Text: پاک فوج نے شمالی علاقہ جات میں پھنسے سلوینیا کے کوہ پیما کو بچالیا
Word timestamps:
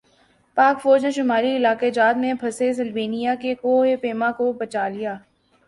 پاک 0.57 0.81
فوج 0.81 1.03
نے 1.05 1.11
شمالی 1.11 1.55
علاقہ 1.57 1.89
جات 1.93 2.17
میں 2.17 2.33
پھنسے 2.39 2.71
سلوینیا 2.73 3.35
کے 3.41 3.53
کوہ 3.55 3.95
پیما 4.01 4.31
کو 4.31 4.51
بچالیا 4.53 5.15